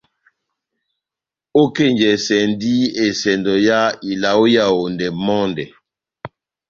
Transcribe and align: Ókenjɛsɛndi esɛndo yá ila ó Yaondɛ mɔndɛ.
Ókenjɛsɛndi 1.61 2.73
esɛndo 3.05 3.53
yá 3.67 3.79
ila 4.09 4.29
ó 4.41 4.45
Yaondɛ 4.55 5.07
mɔndɛ. 5.25 5.65